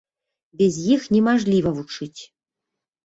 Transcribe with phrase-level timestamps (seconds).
[0.61, 2.21] Без іх немажліва вучыць.